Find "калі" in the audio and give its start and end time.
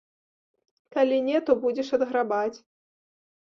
0.95-1.19